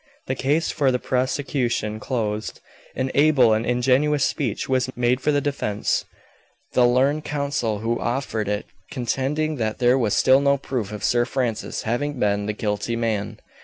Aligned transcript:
The 0.25 0.33
case 0.33 0.71
for 0.71 0.91
the 0.91 0.97
prosecution 0.97 1.99
closed. 1.99 2.59
An 2.95 3.11
able 3.13 3.53
and 3.53 3.67
ingenious 3.67 4.25
speech 4.25 4.67
was 4.67 4.89
made 4.97 5.21
for 5.21 5.31
the 5.31 5.41
defence, 5.41 6.05
the 6.73 6.87
learned 6.87 7.23
counsel 7.23 7.81
who 7.81 7.99
offered 7.99 8.47
it 8.47 8.65
contending 8.89 9.57
that 9.57 9.77
there 9.77 9.99
was 9.99 10.15
still 10.15 10.41
no 10.41 10.57
proof 10.57 10.91
of 10.91 11.03
Sir 11.03 11.23
Francis 11.25 11.83
having 11.83 12.17
been 12.19 12.47
the 12.47 12.53
guilty 12.53 12.95
man. 12.95 13.37